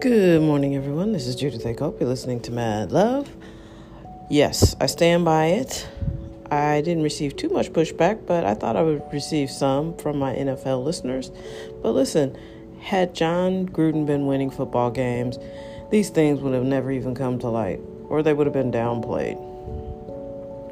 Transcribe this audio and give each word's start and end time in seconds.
Good 0.00 0.40
morning, 0.40 0.76
everyone. 0.76 1.12
This 1.12 1.26
is 1.26 1.36
Judith 1.36 1.66
A. 1.66 1.74
Cope. 1.74 2.00
You're 2.00 2.08
listening 2.08 2.40
to 2.44 2.50
Mad 2.50 2.90
Love. 2.90 3.28
Yes, 4.30 4.74
I 4.80 4.86
stand 4.86 5.26
by 5.26 5.48
it. 5.48 5.86
I 6.50 6.80
didn't 6.80 7.02
receive 7.02 7.36
too 7.36 7.50
much 7.50 7.70
pushback, 7.74 8.24
but 8.24 8.46
I 8.46 8.54
thought 8.54 8.76
I 8.76 8.82
would 8.82 9.02
receive 9.12 9.50
some 9.50 9.94
from 9.98 10.18
my 10.18 10.34
NFL 10.34 10.84
listeners. 10.84 11.30
But 11.82 11.90
listen, 11.90 12.34
had 12.80 13.14
Jon 13.14 13.68
Gruden 13.68 14.06
been 14.06 14.24
winning 14.24 14.50
football 14.50 14.90
games, 14.90 15.38
these 15.90 16.08
things 16.08 16.40
would 16.40 16.54
have 16.54 16.64
never 16.64 16.90
even 16.90 17.14
come 17.14 17.38
to 17.40 17.48
light, 17.50 17.80
or 18.08 18.22
they 18.22 18.32
would 18.32 18.46
have 18.46 18.54
been 18.54 18.72
downplayed. 18.72 19.36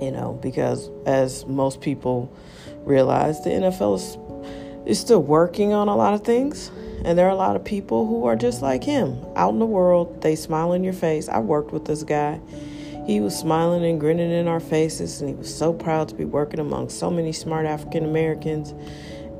You 0.00 0.10
know, 0.10 0.38
because 0.40 0.88
as 1.04 1.44
most 1.44 1.82
people 1.82 2.34
realize, 2.78 3.44
the 3.44 3.50
NFL 3.50 3.96
is, 3.96 4.88
is 4.88 4.98
still 4.98 5.22
working 5.22 5.74
on 5.74 5.88
a 5.88 5.96
lot 5.96 6.14
of 6.14 6.24
things 6.24 6.70
and 7.04 7.18
there 7.18 7.26
are 7.26 7.30
a 7.30 7.36
lot 7.36 7.56
of 7.56 7.64
people 7.64 8.06
who 8.06 8.24
are 8.26 8.36
just 8.36 8.62
like 8.62 8.84
him 8.84 9.24
out 9.36 9.50
in 9.50 9.58
the 9.58 9.66
world. 9.66 10.22
They 10.22 10.36
smile 10.36 10.72
in 10.72 10.84
your 10.84 10.92
face. 10.92 11.28
I 11.28 11.38
worked 11.38 11.72
with 11.72 11.84
this 11.84 12.02
guy. 12.02 12.40
He 13.06 13.20
was 13.20 13.34
smiling 13.34 13.84
and 13.84 13.98
grinning 13.98 14.30
in 14.30 14.48
our 14.48 14.60
faces, 14.60 15.20
and 15.20 15.30
he 15.30 15.34
was 15.34 15.54
so 15.54 15.72
proud 15.72 16.08
to 16.10 16.14
be 16.14 16.26
working 16.26 16.60
among 16.60 16.90
so 16.90 17.10
many 17.10 17.32
smart 17.32 17.64
African 17.64 18.04
Americans. 18.04 18.74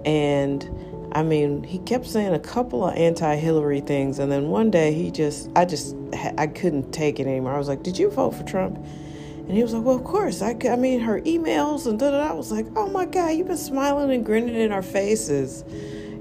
And 0.06 0.66
I 1.12 1.22
mean, 1.22 1.62
he 1.64 1.78
kept 1.80 2.06
saying 2.06 2.32
a 2.32 2.38
couple 2.38 2.86
of 2.86 2.94
anti-Hillary 2.96 3.80
things, 3.80 4.18
and 4.18 4.32
then 4.32 4.48
one 4.48 4.70
day 4.70 4.92
he 4.94 5.10
just, 5.10 5.50
I 5.54 5.64
just, 5.64 5.94
I 6.38 6.46
couldn't 6.46 6.92
take 6.92 7.20
it 7.20 7.26
anymore. 7.26 7.54
I 7.54 7.58
was 7.58 7.68
like, 7.68 7.82
"Did 7.82 7.98
you 7.98 8.10
vote 8.10 8.34
for 8.34 8.44
Trump?" 8.44 8.76
And 8.76 9.50
he 9.50 9.62
was 9.62 9.74
like, 9.74 9.84
"Well, 9.84 9.96
of 9.96 10.04
course. 10.04 10.40
I, 10.42 10.56
I 10.70 10.76
mean, 10.76 11.00
her 11.00 11.20
emails 11.22 11.86
and 11.86 11.98
da 11.98 12.10
da." 12.10 12.30
I 12.30 12.32
was 12.32 12.50
like, 12.50 12.66
"Oh 12.76 12.88
my 12.88 13.04
God, 13.04 13.30
you've 13.30 13.48
been 13.48 13.56
smiling 13.56 14.10
and 14.10 14.24
grinning 14.24 14.54
in 14.54 14.72
our 14.72 14.82
faces," 14.82 15.64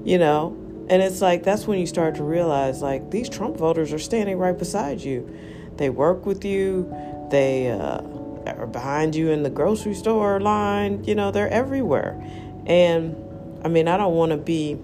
you 0.04 0.18
know. 0.18 0.54
And 0.90 1.02
it's 1.02 1.20
like 1.20 1.42
that's 1.42 1.66
when 1.66 1.78
you 1.78 1.86
start 1.86 2.14
to 2.16 2.22
realize 2.22 2.82
like 2.82 3.10
these 3.10 3.28
Trump 3.28 3.56
voters 3.56 3.92
are 3.92 3.98
standing 3.98 4.38
right 4.38 4.56
beside 4.56 5.00
you. 5.00 5.28
They 5.76 5.90
work 5.90 6.26
with 6.26 6.44
you. 6.44 6.92
They 7.30 7.70
uh, 7.70 8.00
are 8.46 8.66
behind 8.66 9.14
you 9.14 9.30
in 9.30 9.42
the 9.42 9.50
grocery 9.50 9.94
store 9.94 10.40
line. 10.40 11.04
You 11.04 11.14
know, 11.14 11.30
they're 11.30 11.50
everywhere. 11.50 12.20
And 12.66 13.16
I 13.62 13.68
mean, 13.68 13.88
I 13.88 13.96
don't 13.96 14.14
want 14.14 14.32
to 14.32 14.38
be 14.38 14.78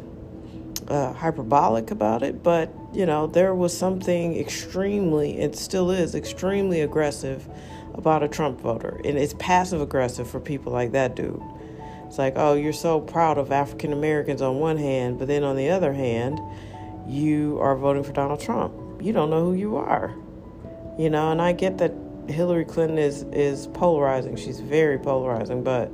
uh, 0.88 1.12
hyperbolic 1.12 1.90
about 1.90 2.22
it, 2.22 2.42
but 2.42 2.72
you 2.92 3.06
know, 3.06 3.26
there 3.26 3.54
was 3.54 3.76
something 3.76 4.36
extremely, 4.38 5.38
it 5.38 5.56
still 5.56 5.90
is 5.90 6.14
extremely 6.14 6.80
aggressive 6.80 7.48
about 7.94 8.22
a 8.22 8.28
Trump 8.28 8.60
voter, 8.60 9.00
and 9.04 9.18
it's 9.18 9.34
passive 9.38 9.80
aggressive 9.80 10.28
for 10.28 10.40
people 10.40 10.72
like 10.72 10.92
that 10.92 11.16
dude. 11.16 11.42
It's 12.14 12.18
like, 12.20 12.34
oh, 12.36 12.54
you're 12.54 12.72
so 12.72 13.00
proud 13.00 13.38
of 13.38 13.50
African 13.50 13.92
Americans 13.92 14.40
on 14.40 14.60
one 14.60 14.76
hand, 14.76 15.18
but 15.18 15.26
then 15.26 15.42
on 15.42 15.56
the 15.56 15.70
other 15.70 15.92
hand, 15.92 16.38
you 17.08 17.58
are 17.60 17.74
voting 17.74 18.04
for 18.04 18.12
Donald 18.12 18.38
Trump. 18.38 18.72
You 19.02 19.12
don't 19.12 19.30
know 19.30 19.44
who 19.44 19.54
you 19.54 19.78
are. 19.78 20.14
You 20.96 21.10
know, 21.10 21.32
and 21.32 21.42
I 21.42 21.50
get 21.50 21.78
that 21.78 21.92
Hillary 22.28 22.66
Clinton 22.66 22.98
is 22.98 23.24
is 23.32 23.66
polarizing. 23.66 24.36
She's 24.36 24.60
very 24.60 24.96
polarizing, 24.96 25.64
but 25.64 25.90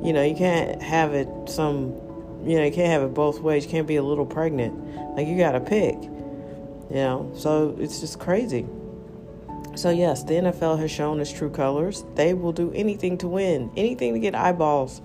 you 0.00 0.12
know, 0.12 0.22
you 0.22 0.36
can't 0.36 0.80
have 0.80 1.12
it 1.12 1.28
some 1.46 1.88
you 2.44 2.56
know, 2.56 2.64
you 2.64 2.70
can't 2.70 2.92
have 2.92 3.02
it 3.02 3.12
both 3.12 3.40
ways. 3.40 3.64
You 3.64 3.70
can't 3.72 3.88
be 3.88 3.96
a 3.96 4.02
little 4.04 4.26
pregnant. 4.26 5.16
Like 5.16 5.26
you 5.26 5.36
got 5.36 5.52
to 5.52 5.60
pick. 5.60 5.96
You 6.00 7.02
know, 7.02 7.32
so 7.34 7.76
it's 7.80 7.98
just 7.98 8.20
crazy. 8.20 8.64
So 9.74 9.90
yes, 9.90 10.22
the 10.22 10.34
NFL 10.34 10.78
has 10.78 10.92
shown 10.92 11.18
its 11.18 11.32
true 11.32 11.50
colors. 11.50 12.04
They 12.14 12.32
will 12.32 12.52
do 12.52 12.70
anything 12.76 13.18
to 13.18 13.26
win, 13.26 13.72
anything 13.76 14.14
to 14.14 14.20
get 14.20 14.36
eyeballs 14.36 15.02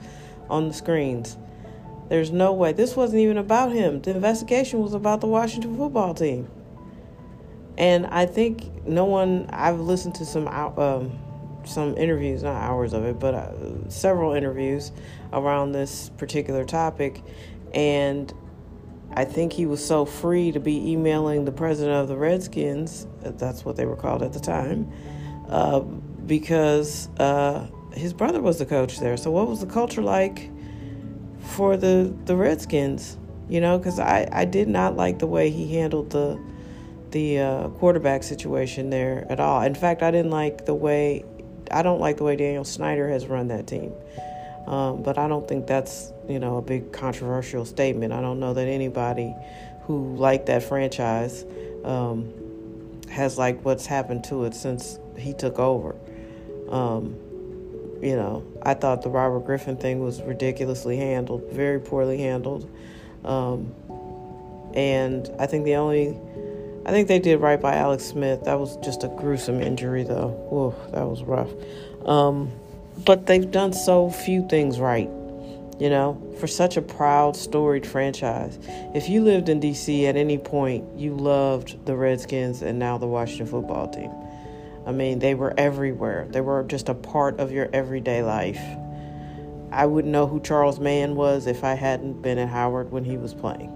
on 0.50 0.68
the 0.68 0.74
screens. 0.74 1.38
There's 2.10 2.32
no 2.32 2.54
way. 2.54 2.74
This 2.74 2.96
wasn't 2.96 3.22
even 3.22 3.38
about 3.38 3.72
him. 3.72 4.02
The 4.02 4.12
investigation 4.12 4.82
was 4.82 4.94
about 4.94 5.22
the 5.22 5.28
Washington 5.28 5.76
football 5.78 6.14
team. 6.14 6.50
And 7.78 8.06
I 8.08 8.26
think 8.26 8.86
no 8.86 9.06
one, 9.06 9.50
I've 9.50 9.80
listened 9.80 10.16
to 10.16 10.26
some 10.26 10.48
um, 10.48 11.18
some 11.66 11.98
interviews, 11.98 12.44
not 12.44 12.62
hours 12.62 12.94
of 12.94 13.06
it, 13.06 13.20
but 13.20 13.34
uh, 13.34 13.90
several 13.90 14.34
interviews 14.34 14.92
around 15.32 15.72
this 15.72 16.10
particular 16.18 16.66
topic. 16.66 17.24
And 17.74 18.32
I 19.16 19.26
think 19.26 19.54
he 19.54 19.66
was 19.66 19.84
so 19.84 20.06
free 20.06 20.52
to 20.52 20.60
be 20.60 20.92
emailing 20.92 21.46
the 21.46 21.52
president 21.52 21.96
of 21.96 22.08
the 22.08 22.18
Redskins, 22.18 23.08
that's 23.22 23.64
what 23.64 23.76
they 23.76 23.86
were 23.86 23.96
called 23.96 24.24
at 24.24 24.34
the 24.34 24.40
time, 24.40 24.92
uh, 25.50 25.80
because 25.80 27.10
uh, 27.20 27.68
his 27.94 28.14
brother 28.14 28.42
was 28.42 28.60
the 28.60 28.66
coach 28.66 29.00
there. 29.00 29.18
So 29.18 29.32
what 29.32 29.48
was 29.48 29.60
the 29.60 29.68
culture 29.68 30.02
like 30.02 30.50
for 31.40 31.78
the 31.78 32.14
the 32.26 32.36
Redskins? 32.36 33.18
You 33.50 33.62
know, 33.62 33.78
because 33.78 34.00
I 34.00 34.28
I 34.32 34.46
did 34.46 34.68
not 34.68 34.96
like 34.96 35.20
the 35.20 35.28
way 35.28 35.50
he 35.50 35.76
handled 35.76 36.12
the 36.12 36.40
the 37.12 37.40
uh, 37.40 37.70
quarterback 37.70 38.24
situation 38.24 38.90
there 38.90 39.28
at 39.30 39.40
all. 39.40 39.62
In 39.62 39.76
fact, 39.76 40.02
I 40.02 40.12
didn't 40.12 40.32
like 40.32 40.66
the 40.66 40.74
way 40.74 41.24
I 41.72 41.82
don't 41.82 42.00
like 42.00 42.18
the 42.18 42.24
way 42.24 42.36
Daniel 42.36 42.64
Snyder 42.64 43.08
has 43.10 43.28
run 43.28 43.48
that 43.50 43.68
team. 43.68 43.94
Um, 44.68 45.04
but 45.04 45.18
I 45.18 45.28
don't 45.28 45.48
think 45.48 45.68
that's 45.68 46.12
you 46.28 46.40
know 46.40 46.58
a 46.58 46.62
big 46.62 46.92
controversial 46.92 47.66
statement. 47.66 48.14
I 48.14 48.22
don't 48.22 48.40
know 48.40 48.54
that 48.54 48.68
anybody 48.68 49.36
who 49.84 50.16
liked 50.16 50.46
that 50.46 50.64
franchise 50.64 51.46
um, 51.84 52.34
has 53.10 53.38
liked 53.38 53.66
what's 53.66 53.86
happened 53.86 54.24
to 54.26 54.46
it 54.46 54.56
since 54.56 54.98
he 55.18 55.34
took 55.34 55.60
over. 55.60 55.96
Um, 56.70 57.18
you 58.04 58.18
know, 58.18 58.46
I 58.62 58.74
thought 58.74 59.02
the 59.02 59.10
Robert 59.10 59.46
Griffin 59.46 59.78
thing 59.78 60.02
was 60.02 60.22
ridiculously 60.22 60.98
handled, 60.98 61.50
very 61.52 61.80
poorly 61.80 62.18
handled. 62.18 62.70
Um, 63.24 63.74
and 64.74 65.30
I 65.40 65.46
think 65.46 65.64
the 65.64 65.76
only, 65.76 66.18
I 66.86 66.92
think 66.92 67.08
they 67.08 67.20
did 67.20 67.40
right 67.40 67.62
by 67.62 67.76
Alex 67.76 68.04
Smith. 68.04 68.44
That 68.44 68.60
was 68.60 68.76
just 68.78 69.06
a 69.06 69.08
gruesome 69.08 69.62
injury, 69.62 70.04
though. 70.04 70.30
Whoa, 70.50 70.76
that 70.92 71.08
was 71.08 71.24
rough. 71.24 71.50
Um, 72.06 72.52
but 73.06 73.26
they've 73.26 73.50
done 73.50 73.72
so 73.72 74.10
few 74.10 74.48
things 74.50 74.82
right, 74.82 75.10
you 75.80 75.90
know, 75.90 76.22
for 76.40 76.48
such 76.48 76.76
a 76.76 76.82
proud, 76.82 77.38
storied 77.38 77.88
franchise. 77.88 78.60
If 78.94 79.08
you 79.08 79.24
lived 79.24 79.48
in 79.48 79.62
D.C. 79.62 80.08
at 80.08 80.18
any 80.18 80.38
point, 80.38 80.84
you 80.98 81.16
loved 81.16 81.86
the 81.86 81.96
Redskins 81.96 82.62
and 82.62 82.78
now 82.78 82.98
the 82.98 83.08
Washington 83.08 83.48
football 83.48 83.88
team. 83.88 84.12
I 84.86 84.92
mean, 84.92 85.20
they 85.20 85.34
were 85.34 85.54
everywhere. 85.58 86.28
They 86.30 86.42
were 86.42 86.64
just 86.64 86.90
a 86.90 86.94
part 86.94 87.40
of 87.40 87.52
your 87.52 87.70
everyday 87.72 88.22
life. 88.22 88.62
I 89.72 89.86
wouldn't 89.86 90.12
know 90.12 90.28
who 90.28 90.40
Charles 90.40 90.80
Mann 90.80 91.16
was 91.16 91.48
if 91.48 91.64
I 91.64 91.74
hadn't 91.74 92.22
been 92.22 92.38
at 92.38 92.50
Howard 92.50 92.92
when 92.92 93.04
he 93.04 93.18
was 93.18 93.34
playing. 93.34 93.72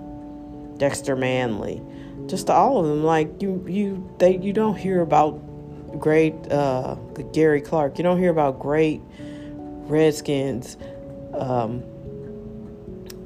Dexter 0.77 1.15
Manley, 1.15 1.81
just 2.27 2.49
all 2.49 2.79
of 2.79 2.85
them. 2.85 3.03
Like 3.03 3.41
you, 3.41 3.65
you, 3.67 4.15
they, 4.19 4.37
you 4.37 4.53
don't 4.53 4.75
hear 4.75 5.01
about 5.01 5.41
great 5.99 6.35
uh, 6.51 6.95
Gary 7.33 7.61
Clark. 7.61 7.97
You 7.97 8.03
don't 8.03 8.19
hear 8.19 8.29
about 8.29 8.59
great 8.59 9.01
Redskins. 9.17 10.77
Um, 11.33 11.83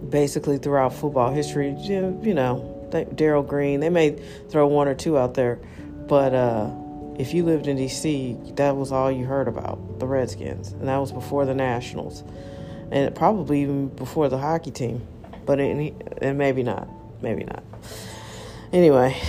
basically, 0.09 0.59
throughout 0.59 0.93
football 0.93 1.33
history, 1.33 1.75
you, 1.79 2.17
you 2.23 2.33
know, 2.33 2.67
Darrell 3.15 3.43
Green. 3.43 3.79
They 3.79 3.89
may 3.89 4.11
throw 4.49 4.67
one 4.67 4.87
or 4.87 4.95
two 4.95 5.17
out 5.17 5.33
there, 5.33 5.59
but. 6.07 6.33
Uh, 6.33 6.69
if 7.17 7.33
you 7.33 7.44
lived 7.44 7.67
in 7.67 7.77
D.C., 7.77 8.38
that 8.55 8.75
was 8.75 8.91
all 8.91 9.11
you 9.11 9.25
heard 9.25 9.47
about 9.47 9.99
the 9.99 10.07
Redskins, 10.07 10.72
and 10.72 10.88
that 10.88 10.97
was 10.97 11.11
before 11.11 11.45
the 11.45 11.53
Nationals, 11.53 12.23
and 12.91 13.13
probably 13.16 13.61
even 13.61 13.89
before 13.89 14.29
the 14.29 14.38
hockey 14.38 14.72
team, 14.72 15.05
but 15.45 15.59
and 15.59 16.38
maybe 16.38 16.63
not, 16.63 16.88
maybe 17.22 17.44
not. 17.44 17.63
Anyway, 18.73 19.19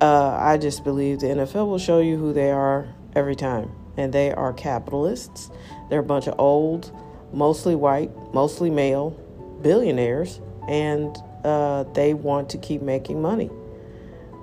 uh, 0.00 0.36
I 0.40 0.58
just 0.58 0.84
believe 0.84 1.20
the 1.20 1.28
NFL 1.28 1.68
will 1.68 1.78
show 1.78 2.00
you 2.00 2.16
who 2.16 2.32
they 2.32 2.50
are 2.50 2.88
every 3.14 3.36
time, 3.36 3.70
and 3.96 4.12
they 4.12 4.32
are 4.32 4.52
capitalists. 4.52 5.50
They're 5.88 6.00
a 6.00 6.04
bunch 6.04 6.26
of 6.26 6.34
old, 6.38 6.92
mostly 7.32 7.74
white, 7.74 8.10
mostly 8.32 8.70
male 8.70 9.10
billionaires, 9.62 10.40
and 10.68 11.16
uh, 11.44 11.84
they 11.94 12.14
want 12.14 12.50
to 12.50 12.58
keep 12.58 12.82
making 12.82 13.20
money. 13.20 13.50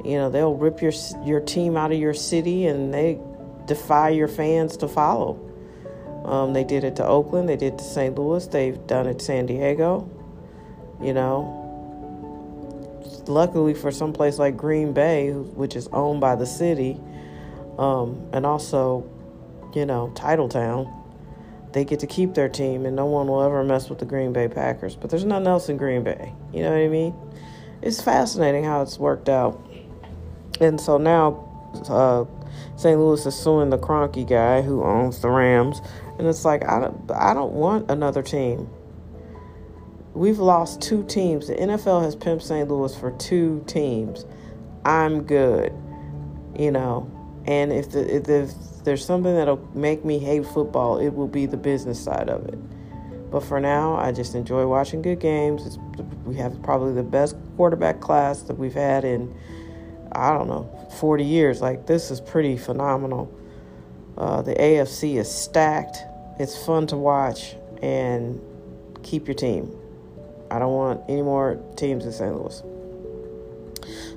You 0.03 0.17
know, 0.17 0.29
they'll 0.29 0.55
rip 0.55 0.81
your 0.81 0.93
your 1.23 1.39
team 1.39 1.75
out 1.77 1.91
of 1.91 1.99
your 1.99 2.13
city 2.13 2.67
and 2.67 2.93
they 2.93 3.19
defy 3.65 4.09
your 4.09 4.27
fans 4.27 4.77
to 4.77 4.87
follow. 4.87 5.43
Um, 6.25 6.53
they 6.53 6.63
did 6.63 6.83
it 6.83 6.95
to 6.97 7.05
Oakland, 7.05 7.47
they 7.47 7.55
did 7.55 7.73
it 7.73 7.79
to 7.79 7.83
St. 7.85 8.17
Louis, 8.17 8.45
they've 8.47 8.85
done 8.87 9.07
it 9.07 9.19
to 9.19 9.25
San 9.25 9.45
Diego. 9.45 10.09
You 11.01 11.13
know, 11.13 11.67
luckily 13.27 13.73
for 13.73 13.91
some 13.91 14.13
place 14.13 14.39
like 14.39 14.57
Green 14.57 14.93
Bay, 14.93 15.31
which 15.31 15.75
is 15.75 15.87
owned 15.93 16.19
by 16.19 16.35
the 16.35 16.45
city, 16.45 16.99
um, 17.77 18.27
and 18.33 18.45
also, 18.45 19.09
you 19.73 19.85
know, 19.85 20.11
Titletown, 20.15 20.93
they 21.73 21.85
get 21.85 21.99
to 21.99 22.07
keep 22.07 22.33
their 22.33 22.49
team, 22.49 22.85
and 22.85 22.95
no 22.95 23.05
one 23.05 23.27
will 23.27 23.43
ever 23.43 23.63
mess 23.63 23.89
with 23.89 23.99
the 23.99 24.05
Green 24.05 24.33
Bay 24.33 24.47
Packers. 24.47 24.95
But 24.95 25.09
there's 25.09 25.25
nothing 25.25 25.47
else 25.47 25.69
in 25.69 25.77
Green 25.77 26.03
Bay. 26.03 26.33
You 26.51 26.63
know 26.63 26.71
what 26.71 26.79
I 26.79 26.87
mean? 26.87 27.15
It's 27.81 28.01
fascinating 28.01 28.63
how 28.63 28.81
it's 28.81 28.97
worked 28.97 29.29
out. 29.29 29.66
And 30.61 30.79
so 30.81 30.97
now 30.97 31.43
uh, 31.89 32.25
St. 32.77 32.99
Louis 32.99 33.25
is 33.25 33.35
suing 33.35 33.69
the 33.69 33.77
Kroenke 33.77 34.27
guy 34.27 34.61
who 34.61 34.83
owns 34.83 35.21
the 35.21 35.29
Rams. 35.29 35.81
And 36.17 36.27
it's 36.27 36.45
like, 36.45 36.67
I 36.67 36.79
don't, 36.79 37.11
I 37.11 37.33
don't 37.33 37.53
want 37.53 37.91
another 37.91 38.23
team. 38.23 38.69
We've 40.13 40.39
lost 40.39 40.81
two 40.81 41.03
teams. 41.05 41.47
The 41.47 41.55
NFL 41.55 42.03
has 42.03 42.15
pimped 42.15 42.43
St. 42.43 42.67
Louis 42.69 42.95
for 42.97 43.11
two 43.11 43.63
teams. 43.67 44.25
I'm 44.85 45.23
good. 45.23 45.73
you 46.57 46.71
know. 46.71 47.11
And 47.45 47.71
if, 47.71 47.91
the, 47.91 48.15
if, 48.15 48.29
if 48.29 48.51
there's 48.83 49.05
something 49.05 49.35
that'll 49.35 49.65
make 49.75 50.03
me 50.05 50.19
hate 50.19 50.45
football, 50.45 50.99
it 50.99 51.09
will 51.09 51.27
be 51.27 51.45
the 51.45 51.57
business 51.57 52.03
side 52.03 52.29
of 52.29 52.45
it. 52.47 52.59
But 53.31 53.41
for 53.43 53.59
now, 53.59 53.95
I 53.95 54.11
just 54.11 54.35
enjoy 54.35 54.67
watching 54.67 55.01
good 55.01 55.19
games. 55.19 55.65
It's, 55.65 55.77
we 56.25 56.35
have 56.37 56.61
probably 56.63 56.93
the 56.93 57.03
best 57.03 57.35
quarterback 57.57 58.01
class 58.01 58.41
that 58.43 58.55
we've 58.57 58.73
had 58.73 59.05
in, 59.05 59.33
I 60.11 60.33
don't 60.33 60.47
know, 60.47 60.69
40 60.99 61.23
years. 61.23 61.61
Like, 61.61 61.85
this 61.85 62.11
is 62.11 62.19
pretty 62.21 62.57
phenomenal. 62.57 63.33
Uh, 64.17 64.41
the 64.41 64.53
AFC 64.55 65.17
is 65.17 65.31
stacked. 65.31 65.97
It's 66.39 66.65
fun 66.65 66.87
to 66.87 66.97
watch 66.97 67.55
and 67.81 68.41
keep 69.03 69.27
your 69.27 69.35
team. 69.35 69.75
I 70.49 70.59
don't 70.59 70.73
want 70.73 71.01
any 71.09 71.21
more 71.21 71.61
teams 71.75 72.05
in 72.05 72.11
St. 72.11 72.33
Louis. 72.33 72.63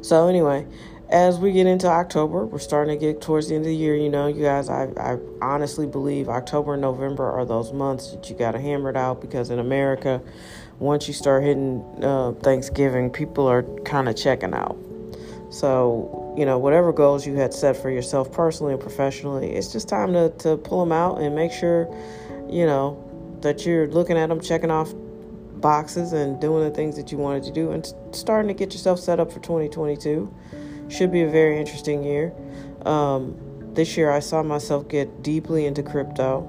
So, 0.02 0.28
anyway, 0.28 0.66
as 1.10 1.38
we 1.38 1.52
get 1.52 1.66
into 1.66 1.88
October, 1.88 2.46
we're 2.46 2.58
starting 2.58 2.98
to 2.98 3.04
get 3.04 3.20
towards 3.20 3.48
the 3.48 3.56
end 3.56 3.64
of 3.64 3.68
the 3.68 3.74
year. 3.74 3.96
You 3.96 4.08
know, 4.08 4.28
you 4.28 4.42
guys, 4.42 4.68
I, 4.68 4.84
I 4.96 5.18
honestly 5.42 5.86
believe 5.86 6.28
October 6.28 6.74
and 6.74 6.82
November 6.82 7.28
are 7.30 7.44
those 7.44 7.72
months 7.72 8.12
that 8.12 8.30
you 8.30 8.36
got 8.36 8.52
to 8.52 8.60
hammer 8.60 8.90
it 8.90 8.96
out 8.96 9.20
because 9.20 9.50
in 9.50 9.58
America, 9.58 10.22
once 10.78 11.08
you 11.08 11.14
start 11.14 11.42
hitting 11.42 11.84
uh, 12.02 12.32
Thanksgiving, 12.40 13.10
people 13.10 13.46
are 13.46 13.62
kind 13.84 14.08
of 14.08 14.16
checking 14.16 14.54
out. 14.54 14.78
So, 15.50 16.34
you 16.38 16.46
know, 16.46 16.58
whatever 16.58 16.92
goals 16.92 17.26
you 17.26 17.34
had 17.34 17.52
set 17.52 17.76
for 17.76 17.90
yourself 17.90 18.32
personally 18.32 18.72
and 18.72 18.80
professionally, 18.80 19.52
it's 19.52 19.72
just 19.72 19.88
time 19.88 20.12
to, 20.12 20.30
to 20.38 20.56
pull 20.56 20.80
them 20.80 20.92
out 20.92 21.20
and 21.20 21.34
make 21.34 21.52
sure, 21.52 21.92
you 22.48 22.66
know, 22.66 23.04
that 23.42 23.66
you're 23.66 23.88
looking 23.88 24.16
at 24.16 24.28
them, 24.28 24.40
checking 24.40 24.70
off 24.70 24.92
boxes 25.60 26.12
and 26.12 26.40
doing 26.40 26.64
the 26.64 26.74
things 26.74 26.96
that 26.96 27.12
you 27.12 27.18
wanted 27.18 27.42
to 27.42 27.52
do 27.52 27.72
and 27.72 27.92
starting 28.12 28.48
to 28.48 28.54
get 28.54 28.72
yourself 28.72 28.98
set 28.98 29.20
up 29.20 29.30
for 29.30 29.40
2022 29.40 30.32
should 30.88 31.12
be 31.12 31.22
a 31.22 31.28
very 31.28 31.58
interesting 31.58 32.02
year. 32.02 32.32
Um, 32.82 33.36
this 33.74 33.96
year, 33.96 34.10
I 34.10 34.20
saw 34.20 34.42
myself 34.42 34.88
get 34.88 35.22
deeply 35.22 35.66
into 35.66 35.82
crypto, 35.82 36.46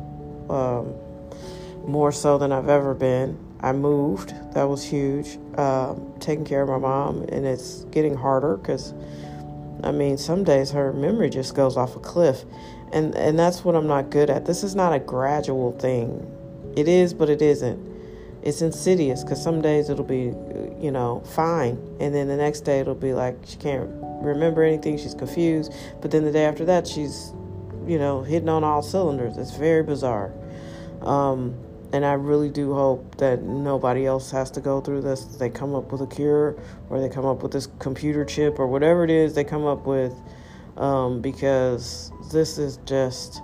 um, 0.49 1.89
more 1.89 2.11
so 2.11 2.37
than 2.37 2.51
I've 2.51 2.69
ever 2.69 2.93
been. 2.93 3.37
I 3.61 3.73
moved, 3.73 4.33
that 4.53 4.63
was 4.63 4.83
huge. 4.83 5.37
Um, 5.57 6.13
taking 6.19 6.45
care 6.45 6.61
of 6.61 6.69
my 6.69 6.79
mom, 6.79 7.23
and 7.29 7.45
it's 7.45 7.85
getting 7.91 8.15
harder 8.15 8.57
because, 8.57 8.93
I 9.83 9.91
mean, 9.91 10.17
some 10.17 10.43
days 10.43 10.71
her 10.71 10.93
memory 10.93 11.29
just 11.29 11.55
goes 11.55 11.77
off 11.77 11.95
a 11.95 11.99
cliff, 11.99 12.43
and 12.91 13.15
and 13.15 13.37
that's 13.37 13.63
what 13.63 13.75
I'm 13.75 13.87
not 13.87 14.09
good 14.09 14.29
at. 14.29 14.45
This 14.45 14.63
is 14.63 14.75
not 14.75 14.93
a 14.93 14.99
gradual 14.99 15.73
thing. 15.73 16.27
It 16.75 16.87
is, 16.87 17.13
but 17.13 17.29
it 17.29 17.41
isn't 17.41 17.91
it's 18.43 18.61
insidious 18.61 19.23
because 19.23 19.41
some 19.41 19.61
days 19.61 19.89
it'll 19.89 20.03
be, 20.03 20.33
you 20.83 20.91
know, 20.91 21.21
fine, 21.25 21.77
and 21.99 22.13
then 22.13 22.27
the 22.27 22.35
next 22.35 22.61
day 22.61 22.79
it'll 22.79 22.95
be 22.95 23.13
like 23.13 23.37
she 23.45 23.57
can't 23.57 23.87
remember 24.21 24.63
anything, 24.63 24.97
she's 24.97 25.13
confused, 25.13 25.71
but 26.01 26.11
then 26.11 26.23
the 26.23 26.31
day 26.31 26.45
after 26.45 26.65
that 26.65 26.87
she's, 26.87 27.33
you 27.85 27.99
know, 27.99 28.23
hitting 28.23 28.49
on 28.49 28.63
all 28.63 28.81
cylinders. 28.81 29.37
It's 29.37 29.55
very 29.55 29.83
bizarre. 29.83 30.33
Um, 31.01 31.55
and 31.93 32.05
I 32.05 32.13
really 32.13 32.49
do 32.49 32.73
hope 32.73 33.17
that 33.17 33.41
nobody 33.43 34.05
else 34.05 34.31
has 34.31 34.51
to 34.51 34.61
go 34.61 34.81
through 34.81 35.01
this. 35.01 35.25
They 35.25 35.49
come 35.49 35.75
up 35.75 35.91
with 35.91 36.01
a 36.01 36.07
cure, 36.07 36.55
or 36.89 36.99
they 36.99 37.09
come 37.09 37.25
up 37.25 37.43
with 37.43 37.51
this 37.51 37.67
computer 37.79 38.23
chip, 38.25 38.59
or 38.59 38.67
whatever 38.67 39.03
it 39.03 39.09
is 39.09 39.33
they 39.33 39.43
come 39.43 39.65
up 39.65 39.85
with, 39.85 40.13
um, 40.77 41.21
because 41.21 42.11
this 42.31 42.57
is 42.57 42.77
just 42.85 43.41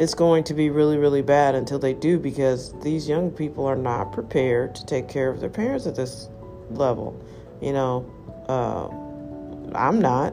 it's 0.00 0.14
going 0.14 0.42
to 0.44 0.54
be 0.54 0.70
really, 0.70 0.96
really 0.96 1.20
bad 1.20 1.54
until 1.54 1.78
they 1.78 1.92
do 1.92 2.18
because 2.18 2.72
these 2.80 3.06
young 3.06 3.30
people 3.30 3.66
are 3.66 3.76
not 3.76 4.12
prepared 4.12 4.74
to 4.74 4.86
take 4.86 5.08
care 5.08 5.28
of 5.28 5.40
their 5.40 5.50
parents 5.50 5.86
at 5.86 5.94
this 5.94 6.30
level. 6.70 7.22
You 7.60 7.74
know, 7.74 8.10
uh, 8.48 9.76
I'm 9.76 10.00
not, 10.00 10.32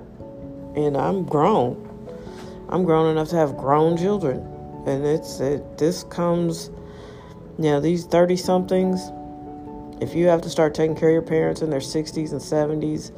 and 0.77 0.95
I'm 0.95 1.25
grown. 1.25 1.83
I'm 2.69 2.85
grown 2.85 3.11
enough 3.11 3.27
to 3.29 3.35
have 3.35 3.57
grown 3.57 3.97
children, 3.97 4.37
and 4.85 5.05
it's 5.05 5.41
it, 5.41 5.77
this 5.77 6.03
comes, 6.05 6.69
know, 7.63 7.79
these 7.79 8.05
thirty 8.05 8.35
somethings. 8.35 9.11
If 9.99 10.13
you 10.13 10.27
have 10.27 10.41
to 10.41 10.49
start 10.49 10.75
taking 10.75 10.95
care 10.95 11.09
of 11.09 11.13
your 11.13 11.21
parents 11.23 11.61
in 11.63 11.71
their 11.71 11.79
60s 11.79 12.31
and 12.31 12.39
70s, 12.39 13.11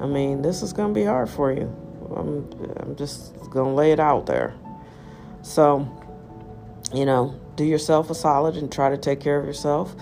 I 0.00 0.06
mean, 0.06 0.40
this 0.40 0.62
is 0.62 0.72
going 0.72 0.94
to 0.94 0.98
be 0.98 1.04
hard 1.04 1.28
for 1.28 1.52
you. 1.52 1.64
I'm, 2.16 2.50
I'm 2.80 2.96
just 2.96 3.38
going 3.50 3.68
to 3.68 3.74
lay 3.74 3.92
it 3.92 4.00
out 4.00 4.24
there. 4.24 4.54
So, 5.42 5.86
you 6.94 7.04
know, 7.04 7.38
do 7.56 7.64
yourself 7.64 8.08
a 8.10 8.14
solid 8.14 8.56
and 8.56 8.72
try 8.72 8.88
to 8.88 8.96
take 8.96 9.20
care 9.20 9.38
of 9.38 9.44
yourself. 9.44 9.94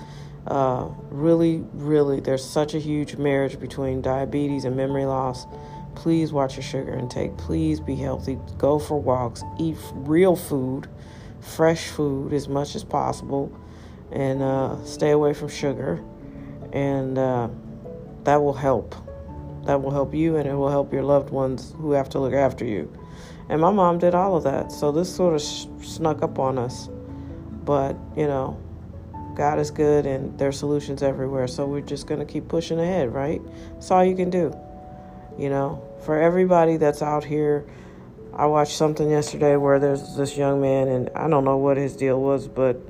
Uh, 0.46 0.88
really, 1.10 1.64
really, 1.72 2.20
there's 2.20 2.44
such 2.44 2.74
a 2.74 2.78
huge 2.78 3.16
marriage 3.16 3.58
between 3.58 4.00
diabetes 4.00 4.64
and 4.64 4.76
memory 4.76 5.04
loss. 5.04 5.46
Please 5.94 6.32
watch 6.32 6.56
your 6.56 6.62
sugar 6.62 6.94
intake. 6.94 7.36
Please 7.36 7.80
be 7.80 7.96
healthy. 7.96 8.38
Go 8.56 8.78
for 8.78 9.00
walks. 9.00 9.42
Eat 9.58 9.76
real 9.92 10.36
food, 10.36 10.88
fresh 11.40 11.88
food 11.88 12.32
as 12.32 12.48
much 12.48 12.74
as 12.74 12.84
possible, 12.84 13.52
and 14.12 14.42
uh, 14.42 14.84
stay 14.84 15.10
away 15.10 15.34
from 15.34 15.48
sugar. 15.48 16.02
And 16.72 17.18
uh, 17.18 17.48
that 18.24 18.36
will 18.42 18.54
help. 18.54 18.94
That 19.66 19.82
will 19.82 19.90
help 19.90 20.14
you, 20.14 20.36
and 20.36 20.48
it 20.48 20.54
will 20.54 20.70
help 20.70 20.92
your 20.92 21.02
loved 21.02 21.30
ones 21.30 21.74
who 21.78 21.92
have 21.92 22.08
to 22.10 22.18
look 22.18 22.32
after 22.32 22.64
you. 22.64 22.92
And 23.48 23.60
my 23.60 23.72
mom 23.72 23.98
did 23.98 24.14
all 24.14 24.36
of 24.36 24.44
that. 24.44 24.70
So 24.70 24.92
this 24.92 25.14
sort 25.14 25.34
of 25.34 25.42
sh- 25.42 25.66
snuck 25.82 26.22
up 26.22 26.38
on 26.38 26.56
us. 26.56 26.88
But, 27.64 27.96
you 28.16 28.26
know, 28.26 28.60
God 29.34 29.58
is 29.58 29.70
good 29.70 30.06
and 30.06 30.38
there's 30.38 30.58
solutions 30.58 31.02
everywhere. 31.02 31.46
So 31.48 31.66
we're 31.66 31.80
just 31.80 32.06
to 32.20 32.24
keep 32.24 32.48
pushing 32.48 32.78
ahead, 32.78 33.12
right? 33.12 33.40
That's 33.72 33.90
all 33.90 34.04
you 34.04 34.14
can 34.14 34.30
do. 34.30 34.56
You 35.38 35.50
know, 35.50 35.82
for 36.04 36.20
everybody 36.20 36.76
that's 36.76 37.02
out 37.02 37.24
here, 37.24 37.66
I 38.34 38.46
watched 38.46 38.76
something 38.76 39.10
yesterday 39.10 39.56
where 39.56 39.78
there's 39.78 40.16
this 40.16 40.36
young 40.36 40.60
man, 40.60 40.88
and 40.88 41.10
I 41.16 41.28
don't 41.28 41.44
know 41.44 41.56
what 41.56 41.76
his 41.76 41.96
deal 41.96 42.20
was, 42.20 42.48
but, 42.48 42.80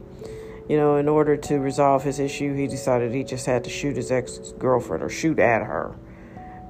you 0.71 0.77
know, 0.77 0.99
in 0.99 1.09
order 1.09 1.37
to 1.37 1.59
resolve 1.59 2.05
his 2.05 2.21
issue, 2.21 2.55
he 2.55 2.69
decided 2.69 3.13
he 3.13 3.25
just 3.25 3.45
had 3.45 3.65
to 3.65 3.71
shoot 3.71 3.97
his 3.97 4.13
ex 4.13 4.39
girlfriend 4.57 5.03
or 5.03 5.09
shoot 5.09 5.41
at 5.41 5.67
her. 5.67 5.97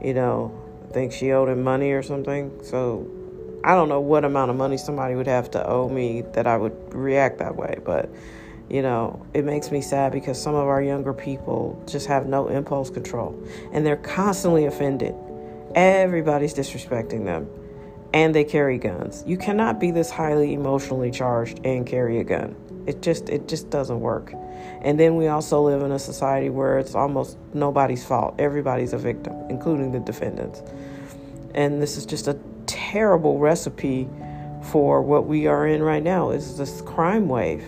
You 0.02 0.14
know, 0.14 0.58
I 0.88 0.92
think 0.94 1.12
she 1.12 1.32
owed 1.32 1.50
him 1.50 1.62
money 1.62 1.90
or 1.90 2.02
something. 2.02 2.50
So 2.62 3.06
I 3.62 3.74
don't 3.74 3.90
know 3.90 4.00
what 4.00 4.24
amount 4.24 4.52
of 4.52 4.56
money 4.56 4.78
somebody 4.78 5.16
would 5.16 5.26
have 5.26 5.50
to 5.50 5.66
owe 5.66 5.90
me 5.90 6.22
that 6.32 6.46
I 6.46 6.56
would 6.56 6.94
react 6.94 7.40
that 7.40 7.56
way, 7.56 7.78
but 7.84 8.08
you 8.70 8.80
know, 8.80 9.26
it 9.34 9.44
makes 9.44 9.70
me 9.70 9.82
sad 9.82 10.12
because 10.12 10.40
some 10.40 10.54
of 10.54 10.66
our 10.66 10.80
younger 10.80 11.12
people 11.12 11.84
just 11.86 12.06
have 12.06 12.24
no 12.24 12.48
impulse 12.48 12.88
control 12.88 13.38
and 13.70 13.84
they're 13.84 13.98
constantly 13.98 14.64
offended. 14.64 15.14
Everybody's 15.74 16.54
disrespecting 16.54 17.26
them 17.26 17.50
and 18.14 18.34
they 18.34 18.44
carry 18.44 18.78
guns. 18.78 19.22
You 19.26 19.36
cannot 19.36 19.78
be 19.78 19.90
this 19.90 20.10
highly 20.10 20.54
emotionally 20.54 21.10
charged 21.10 21.60
and 21.66 21.86
carry 21.86 22.18
a 22.18 22.24
gun. 22.24 22.56
It 22.90 23.02
just 23.02 23.28
it 23.28 23.46
just 23.46 23.70
doesn't 23.70 24.00
work. 24.00 24.32
And 24.82 24.98
then 24.98 25.14
we 25.14 25.28
also 25.28 25.62
live 25.62 25.82
in 25.82 25.92
a 25.92 25.98
society 25.98 26.50
where 26.50 26.78
it's 26.80 26.96
almost 26.96 27.38
nobody's 27.54 28.04
fault. 28.04 28.34
Everybody's 28.40 28.92
a 28.92 28.98
victim, 28.98 29.34
including 29.48 29.92
the 29.92 30.00
defendants. 30.00 30.60
And 31.54 31.80
this 31.80 31.96
is 31.96 32.04
just 32.04 32.26
a 32.26 32.36
terrible 32.66 33.38
recipe 33.38 34.08
for 34.62 35.02
what 35.02 35.26
we 35.26 35.46
are 35.46 35.68
in 35.68 35.82
right 35.82 36.02
now 36.02 36.30
is 36.30 36.58
this 36.58 36.82
crime 36.82 37.28
wave 37.28 37.64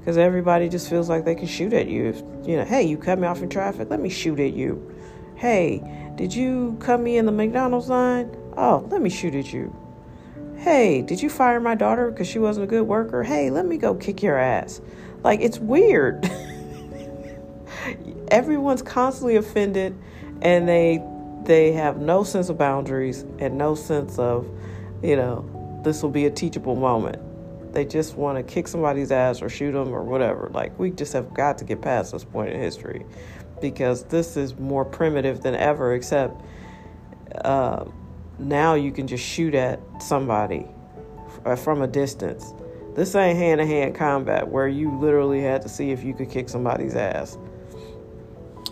because 0.00 0.18
everybody 0.18 0.68
just 0.68 0.90
feels 0.90 1.08
like 1.08 1.24
they 1.24 1.34
can 1.34 1.46
shoot 1.46 1.72
at 1.72 1.86
you 1.86 2.06
if 2.06 2.18
you 2.46 2.56
know 2.56 2.64
hey 2.64 2.82
you 2.82 2.98
cut 2.98 3.18
me 3.18 3.26
off 3.26 3.40
in 3.40 3.48
traffic 3.48 3.88
let 3.88 4.00
me 4.00 4.10
shoot 4.10 4.38
at 4.38 4.52
you 4.52 4.94
hey 5.36 5.82
did 6.16 6.34
you 6.34 6.76
cut 6.80 7.00
me 7.00 7.16
in 7.16 7.24
the 7.24 7.32
mcdonald's 7.32 7.88
line 7.88 8.30
oh 8.56 8.86
let 8.90 9.00
me 9.00 9.08
shoot 9.08 9.34
at 9.34 9.52
you 9.52 9.74
hey 10.58 11.02
did 11.02 11.22
you 11.22 11.28
fire 11.28 11.60
my 11.60 11.74
daughter 11.74 12.10
because 12.10 12.26
she 12.26 12.38
wasn't 12.38 12.62
a 12.62 12.66
good 12.66 12.86
worker 12.86 13.22
hey 13.22 13.50
let 13.50 13.66
me 13.66 13.76
go 13.76 13.94
kick 13.94 14.22
your 14.22 14.38
ass 14.38 14.80
like 15.22 15.40
it's 15.40 15.58
weird 15.58 16.30
everyone's 18.28 18.82
constantly 18.82 19.36
offended 19.36 19.96
and 20.42 20.68
they 20.68 21.00
they 21.46 21.72
have 21.72 21.98
no 21.98 22.24
sense 22.24 22.48
of 22.48 22.58
boundaries 22.58 23.24
and 23.38 23.56
no 23.56 23.74
sense 23.74 24.18
of, 24.18 24.48
you 25.02 25.16
know, 25.16 25.80
this 25.84 26.02
will 26.02 26.10
be 26.10 26.26
a 26.26 26.30
teachable 26.30 26.74
moment. 26.74 27.22
They 27.72 27.84
just 27.84 28.16
want 28.16 28.36
to 28.38 28.42
kick 28.42 28.68
somebody's 28.68 29.12
ass 29.12 29.42
or 29.42 29.48
shoot 29.48 29.72
them 29.72 29.92
or 29.92 30.02
whatever. 30.02 30.50
Like, 30.52 30.76
we 30.78 30.90
just 30.90 31.12
have 31.12 31.32
got 31.32 31.58
to 31.58 31.64
get 31.64 31.80
past 31.80 32.12
this 32.12 32.24
point 32.24 32.50
in 32.50 32.60
history 32.60 33.06
because 33.60 34.04
this 34.04 34.36
is 34.36 34.56
more 34.58 34.84
primitive 34.84 35.42
than 35.42 35.54
ever, 35.54 35.94
except 35.94 36.42
uh, 37.44 37.84
now 38.38 38.74
you 38.74 38.92
can 38.92 39.06
just 39.06 39.24
shoot 39.24 39.54
at 39.54 39.80
somebody 40.00 40.66
uh, 41.44 41.56
from 41.56 41.82
a 41.82 41.86
distance. 41.86 42.52
This 42.94 43.14
ain't 43.14 43.38
hand 43.38 43.60
to 43.60 43.66
hand 43.66 43.94
combat 43.94 44.48
where 44.48 44.68
you 44.68 44.90
literally 44.98 45.42
had 45.42 45.62
to 45.62 45.68
see 45.68 45.90
if 45.90 46.02
you 46.02 46.14
could 46.14 46.30
kick 46.30 46.48
somebody's 46.48 46.94
ass. 46.94 47.36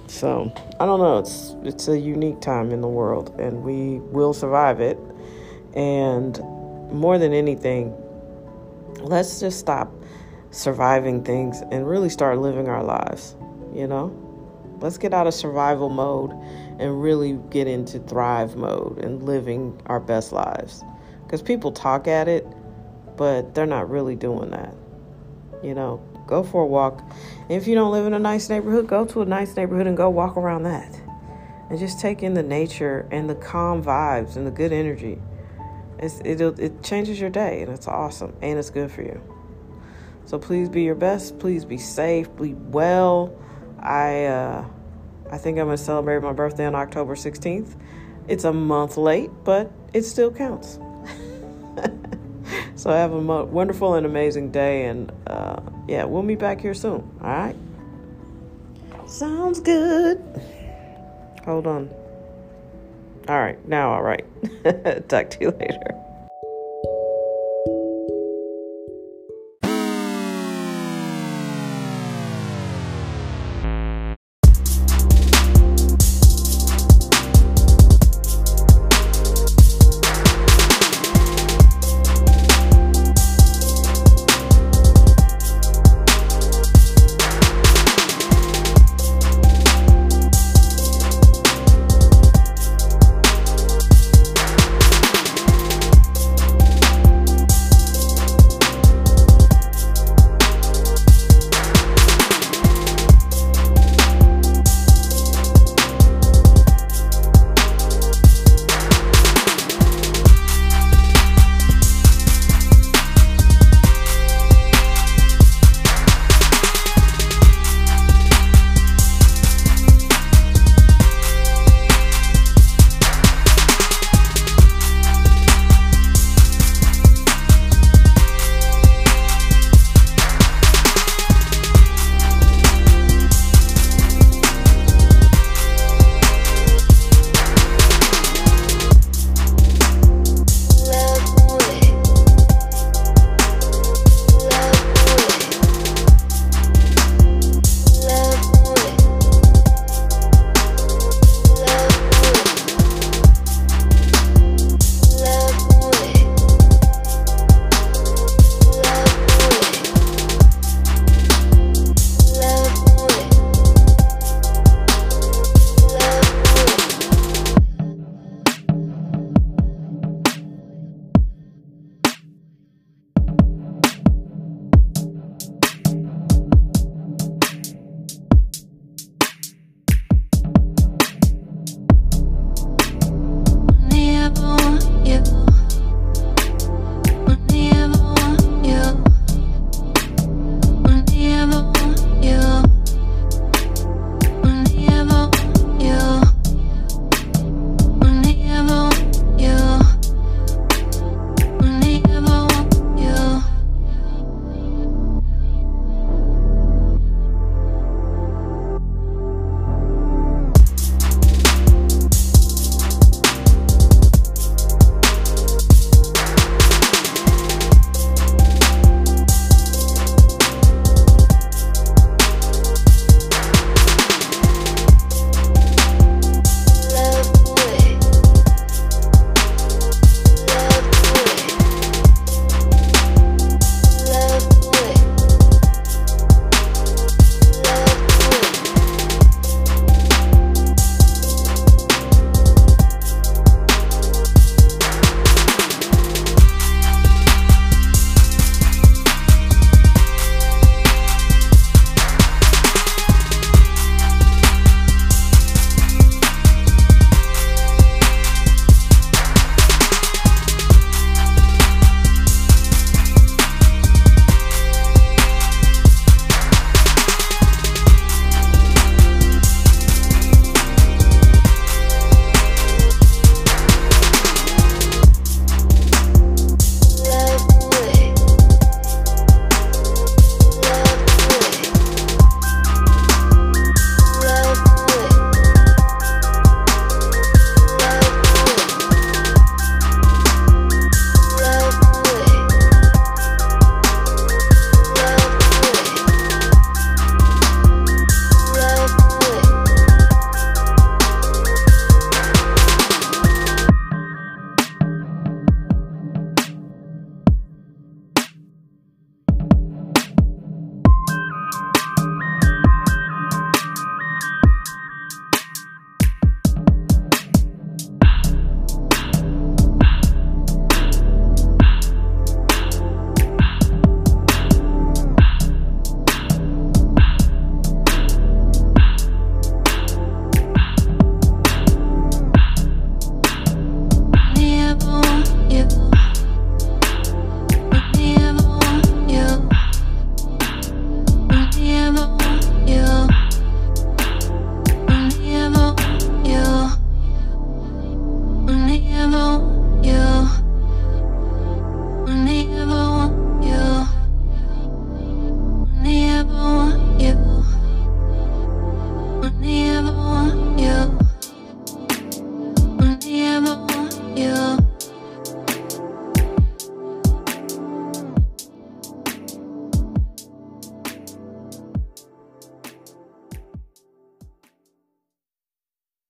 So 0.07 0.53
I 0.81 0.87
don't 0.87 1.01
know. 1.01 1.19
It's 1.19 1.57
it's 1.63 1.89
a 1.89 1.99
unique 1.99 2.41
time 2.41 2.71
in 2.71 2.81
the 2.81 2.89
world, 2.89 3.35
and 3.39 3.63
we 3.63 3.99
will 3.99 4.33
survive 4.33 4.81
it. 4.81 4.99
And 5.75 6.39
more 6.93 7.19
than 7.19 7.33
anything, 7.33 7.95
let's 9.01 9.41
just 9.41 9.59
stop 9.59 9.93
surviving 10.51 11.25
things 11.25 11.63
and 11.71 11.89
really 11.89 12.09
start 12.09 12.39
living 12.39 12.69
our 12.69 12.83
lives. 12.83 13.35
You 13.75 13.89
know, 13.89 14.24
Let's 14.81 14.99
get 14.99 15.15
out 15.15 15.27
of 15.27 15.35
survival 15.35 15.89
mode 15.89 16.33
and 16.79 17.03
really 17.03 17.39
get 17.51 17.67
into 17.67 17.99
thrive 18.01 18.57
mode 18.57 18.99
and 18.99 19.23
living 19.23 19.81
our 19.87 20.01
best 20.01 20.33
lives. 20.33 20.83
Because 21.25 21.43
people 21.43 21.73
talk 21.73 22.07
at 22.07 22.29
it, 22.29 22.47
but 23.17 23.55
they're 23.55 23.67
not 23.67 23.89
really 23.91 24.17
doing 24.17 24.51
that. 24.51 24.75
You 25.63 25.75
know, 25.75 26.03
go 26.27 26.43
for 26.43 26.63
a 26.63 26.67
walk. 26.67 27.03
if 27.49 27.67
you 27.67 27.75
don't 27.75 27.93
live 27.93 28.07
in 28.07 28.15
a 28.15 28.19
nice 28.19 28.49
neighborhood, 28.49 28.87
go 28.87 29.05
to 29.07 29.23
a 29.23 29.27
nice 29.27 29.57
neighborhood 29.57 29.87
and 29.87 29.97
go 29.97 30.11
walk 30.11 30.37
around 30.37 30.65
that. 30.65 31.01
And 31.71 31.79
just 31.79 32.01
take 32.01 32.23
in 32.23 32.35
the 32.35 32.43
nature 32.43 33.09
and 33.11 33.29
the 33.29 33.35
calm 33.35 33.83
vibes 33.83 34.37
and 34.37 34.47
the 34.47 34.51
good 34.51 34.73
energy. 34.73 35.19
It's, 35.99 36.21
it 36.21 36.41
it 36.41 36.83
changes 36.83 37.21
your 37.21 37.31
day 37.31 37.63
and 37.63 37.73
it's 37.73 37.89
awesome 37.89 38.35
and 38.43 38.59
it's 38.59 38.69
good 38.69 38.91
for 38.91 39.03
you. 39.03 39.23
So 40.27 40.39
please 40.39 40.69
be 40.69 40.83
your 40.83 40.95
best. 40.95 41.39
Please 41.39 41.65
be 41.65 41.79
safe. 41.79 42.35
Be 42.37 42.55
well. 42.55 43.39
I 43.85 44.25
uh, 44.25 44.65
I 45.31 45.39
think 45.39 45.59
I'm 45.59 45.67
gonna 45.67 45.77
celebrate 45.77 46.23
my 46.23 46.33
birthday 46.33 46.67
on 46.67 46.75
October 46.75 47.15
16th. 47.15 47.77
It's 48.27 48.45
a 48.45 48.53
month 48.53 48.97
late, 48.97 49.31
but 49.45 49.71
it 49.93 50.03
still 50.03 50.31
counts. 50.31 50.79
so 52.77 52.91
have 52.91 53.13
a 53.13 53.21
mo- 53.21 53.45
wonderful 53.45 53.95
and 53.95 54.07
amazing 54.07 54.51
day, 54.51 54.87
and 54.87 55.13
uh, 55.27 55.61
yeah, 55.87 56.05
we'll 56.05 56.23
meet 56.23 56.39
back 56.39 56.61
here 56.61 56.75
soon. 56.75 57.09
All 57.23 57.29
right. 57.29 57.57
Sounds 59.07 59.61
good. 59.61 60.23
Hold 61.45 61.67
on. 61.67 61.91
All 63.29 63.39
right, 63.39 63.67
now 63.69 63.93
all 63.93 64.03
right. 64.03 64.25
Talk 65.09 65.31
to 65.31 65.39
you 65.41 65.51
later. 65.51 66.04